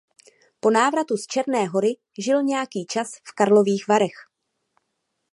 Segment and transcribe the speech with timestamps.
[0.59, 4.29] Po návratu z Černé Hory žil nějaký čas v Karlových Varech.